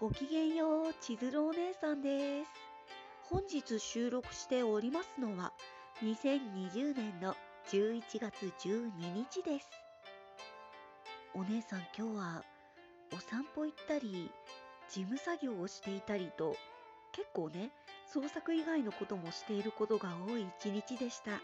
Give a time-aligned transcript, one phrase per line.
[0.00, 2.50] ごきげんよう、千鶴お姉さんです。
[3.24, 5.52] 本日収録しておりますのは、
[6.02, 7.36] 2020年の
[7.70, 9.68] 11月12日です。
[11.34, 12.42] お姉さん今日は
[13.12, 14.30] お散歩行ったり、
[14.88, 16.56] 事務作業をしていたりと、
[17.12, 17.70] 結構ね、
[18.06, 21.42] 創作以外のこともしていることが多い一日でした。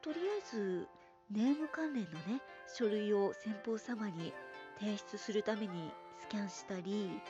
[0.00, 0.88] とりあえず、
[1.30, 2.40] ネーム関連のね、
[2.74, 4.32] 書類を先方様に
[4.80, 7.20] 提出するためにスキャンしたり、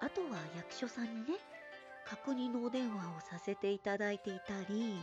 [0.00, 1.38] あとは役所さんにね、
[2.06, 4.96] 確認のお電話をさせていただいていたり、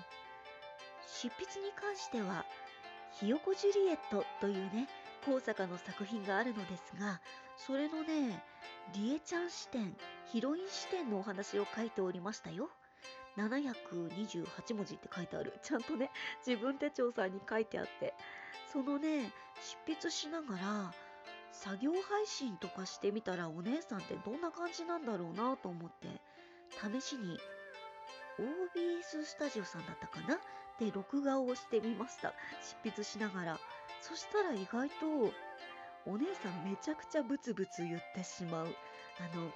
[1.08, 2.46] 執筆に関しては、
[3.12, 4.88] ひよこジュリエットというね、
[5.26, 7.22] 高坂の作品があるのですが、
[7.58, 8.44] それのね、
[8.94, 12.70] りえちゃん視点、ヒロイン視点のお話を書いておりましたよ。
[13.38, 15.54] 728文字って書いてある。
[15.62, 16.10] ちゃんとね、
[16.46, 18.14] 自分手帳さんに書いてあって。
[18.72, 20.94] そのね、執筆しながら、
[21.64, 26.08] 作業配信とかしてみたらお姉さんってどんな感じなんだろうなと思って
[26.72, 27.38] 試しに
[28.38, 30.38] OBS スタジオさんだったかな？
[30.80, 32.34] で録画をしてみました。
[32.84, 33.60] 執筆しながら。
[34.02, 35.32] そしたら意外と
[36.06, 38.68] お姉さんめちゃくちゃブツブツ言ってしまう。
[38.68, 39.50] あの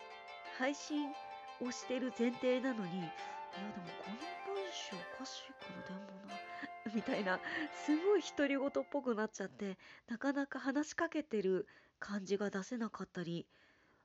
[0.57, 1.09] 配信
[1.61, 4.15] をしてる前提なのにいやでもこの
[4.55, 6.35] 文章おかしいかなでもな
[6.95, 7.39] みたいな
[7.85, 11.67] すごい独り言っぽくなっちゃってなかなか話しかけてる
[11.99, 13.47] 感じが出せなかったり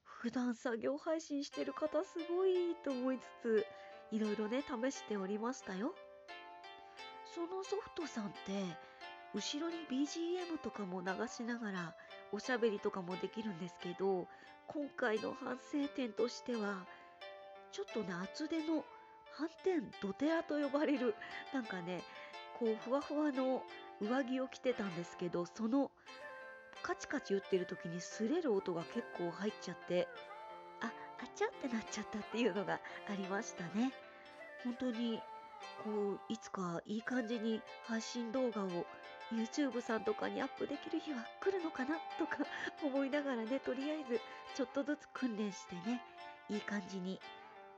[0.03, 3.67] 普段作業配信してる方すごいと思いつつ
[4.11, 5.95] いろいろね試しておりましたよ。
[7.35, 8.35] そのソフトさんって
[9.35, 11.95] 後ろに BGM とかも流しながら
[12.31, 14.29] おしゃべりとかもできるんですけど
[14.69, 16.87] 今回の反省点としては
[17.73, 18.85] ちょっとね厚手の
[19.33, 21.15] 反転ドテラと呼ばれる
[21.53, 22.03] なんかね
[22.59, 23.63] こうふわふわの
[24.01, 25.91] 上着を着てたんですけどその
[26.83, 30.09] カチカチ打ってる時に擦れる音が結構入っちゃって
[30.81, 33.93] ああちゃってなっちゃったっていうのがありましたね。
[34.65, 35.21] 本当に
[35.83, 38.87] こういつかいい感じに配信動画を
[39.33, 42.39] YouTube さんとかにアップできる日は来るのかなとか
[42.83, 44.21] 思いながらねとりあえず
[44.55, 46.03] ちょっとずつ訓練してね
[46.51, 47.19] いい感じに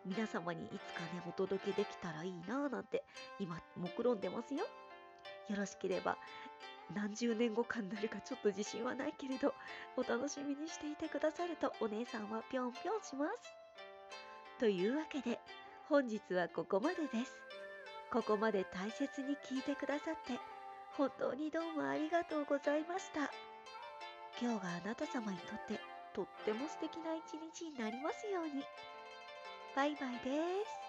[0.04, 3.04] 皆様にいつかねお届けできたらいいなぁなんて
[3.38, 4.64] 今目論んでますよ。
[5.48, 6.16] よろしければ
[6.94, 9.54] 何十年後かになるかちょっと自信はないけれど、
[9.96, 13.54] お楽しみにしていてくださるとお姉さんはぴょんぴょんします。
[14.58, 15.38] というわけで、
[15.88, 17.36] 本日はここまでです。
[18.10, 20.38] ここまで大切に聞いてくださって、
[20.96, 23.30] 本当にどうもありがとうございました。
[24.40, 25.80] 今日があなた様にとって
[26.14, 28.64] とっても素敵な一日になりますように。
[29.74, 30.85] バイバイです。